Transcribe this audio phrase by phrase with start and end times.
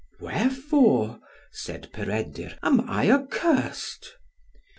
[0.19, 1.19] "Wherefore,"
[1.51, 4.15] said Peredur, "am I accursed?"